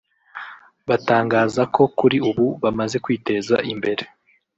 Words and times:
batangaza 0.87 1.61
ko 1.75 1.83
kuri 1.97 2.17
ubu 2.29 2.45
bamaze 2.63 2.97
kwiteza 3.03 3.55
imbere 3.71 4.03